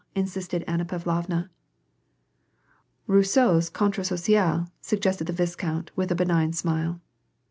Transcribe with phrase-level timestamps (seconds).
[0.23, 1.49] "insisted Anna Pav lovna."
[3.07, 6.99] Rousseau's Contrat social" suggested the viscount, with a benignant smile.